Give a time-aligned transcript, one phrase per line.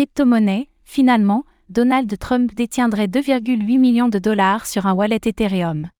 [0.00, 5.90] Crypto-monnaie, finalement, Donald Trump détiendrait 2,8 millions de dollars sur un wallet Ethereum.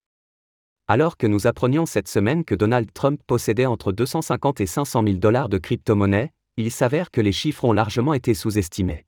[0.88, 5.16] Alors que nous apprenions cette semaine que Donald Trump possédait entre 250 et 500 000
[5.18, 9.04] dollars de crypto-monnaie, il s'avère que les chiffres ont largement été sous-estimés.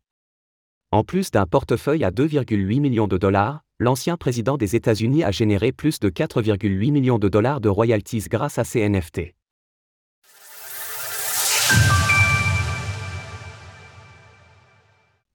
[0.91, 5.73] En plus d'un portefeuille à 2,8 millions de dollars, l'ancien président des États-Unis a généré
[5.73, 9.33] plus de 4,8 millions de dollars de royalties grâce à ses NFT.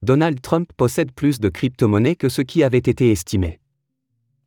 [0.08, 3.60] Donald Trump possède plus de crypto-monnaies que ce qui avait été estimé.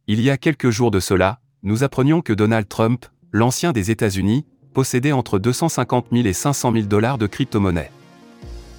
[0.07, 4.47] Il y a quelques jours de cela, nous apprenions que Donald Trump, l'ancien des États-Unis,
[4.73, 7.91] possédait entre 250 000 et 500 000 dollars de crypto-monnaies.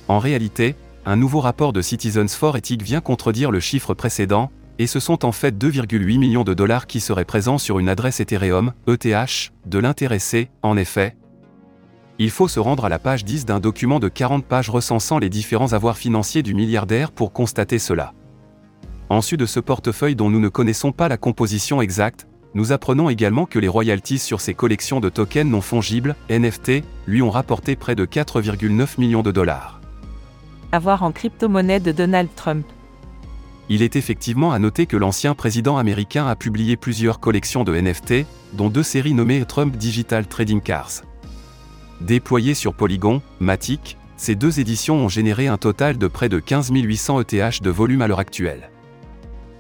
[0.09, 0.75] En réalité,
[1.07, 5.25] un nouveau rapport de Citizens for Ethics vient contredire le chiffre précédent, et ce sont
[5.25, 9.79] en fait 2,8 millions de dollars qui seraient présents sur une adresse Ethereum, ETH, de
[9.79, 11.15] l'intéressé, en effet.
[12.23, 15.29] Il faut se rendre à la page 10 d'un document de 40 pages recensant les
[15.29, 18.15] différents avoirs financiers du milliardaire pour constater cela.
[19.09, 23.45] Ensuite de ce portefeuille dont nous ne connaissons pas la composition exacte, nous apprenons également
[23.45, 27.97] que les royalties sur ces collections de tokens non fongibles, NFT, lui ont rapporté près
[27.97, 29.81] de 4,9 millions de dollars.
[30.71, 32.65] Avoir en crypto-monnaie de Donald Trump.
[33.69, 38.27] Il est effectivement à noter que l'ancien président américain a publié plusieurs collections de NFT,
[38.53, 41.03] dont deux séries nommées Trump Digital Trading Cars.
[42.03, 46.73] Déployées sur Polygon, Matic, ces deux éditions ont généré un total de près de 15
[46.73, 48.71] 800 ETH de volume à l'heure actuelle.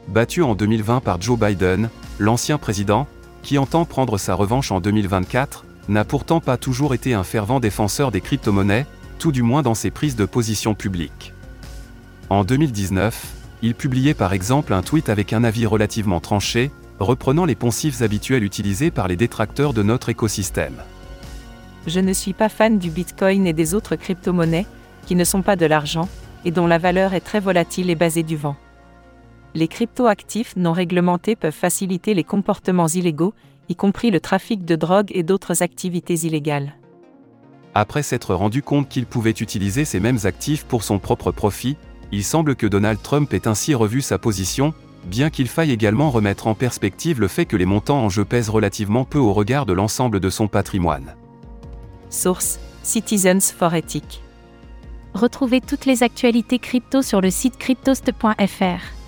[0.08, 3.06] Battu en 2020 par Joe Biden, l'ancien président,
[3.44, 8.10] qui entend prendre sa revanche en 2024, n'a pourtant pas toujours été un fervent défenseur
[8.10, 8.86] des crypto-monnaies,
[9.20, 11.32] tout du moins dans ses prises de position publiques.
[12.28, 17.54] En 2019, il publiait par exemple un tweet avec un avis relativement tranché, reprenant les
[17.54, 20.82] poncifs habituels utilisés par les détracteurs de notre écosystème.
[21.86, 24.66] Je ne suis pas fan du Bitcoin et des autres crypto-monnaies,
[25.06, 26.08] qui ne sont pas de l'argent,
[26.44, 28.56] et dont la valeur est très volatile et basée du vent
[29.54, 33.34] les cryptoactifs non réglementés peuvent faciliter les comportements illégaux,
[33.68, 36.74] y compris le trafic de drogue et d'autres activités illégales.
[37.74, 41.76] Après s'être rendu compte qu'il pouvait utiliser ces mêmes actifs pour son propre profit,
[42.10, 44.74] il semble que Donald Trump ait ainsi revu sa position,
[45.04, 48.50] bien qu'il faille également remettre en perspective le fait que les montants en jeu pèsent
[48.50, 51.14] relativement peu au regard de l'ensemble de son patrimoine.
[52.12, 54.20] Source Citizens for Ethics.
[55.14, 59.01] Retrouvez toutes les actualités crypto sur le site cryptost.fr.